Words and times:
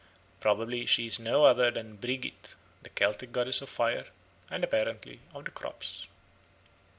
Probably 0.39 0.87
she 0.87 1.05
is 1.05 1.19
no 1.19 1.45
other 1.45 1.69
than 1.69 1.95
Brigit, 1.97 2.55
the 2.81 2.89
Celtic 2.89 3.31
goddess 3.31 3.61
of 3.61 3.69
fire 3.69 4.07
and 4.49 4.63
apparently 4.63 5.19
of 5.31 5.45
the 5.45 5.51
crops. 5.51 6.07